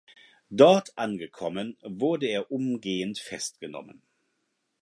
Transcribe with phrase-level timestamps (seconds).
[0.49, 4.01] Dort angekommen wurde er umgehend festgenommen.